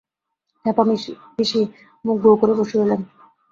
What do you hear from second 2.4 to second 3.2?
করে বসে রইলেন।